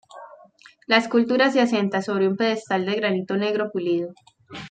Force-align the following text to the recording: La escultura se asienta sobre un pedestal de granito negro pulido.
La 0.87 0.97
escultura 0.97 1.51
se 1.51 1.61
asienta 1.61 2.01
sobre 2.01 2.27
un 2.27 2.35
pedestal 2.35 2.87
de 2.87 2.95
granito 2.95 3.37
negro 3.37 3.69
pulido. 3.71 4.15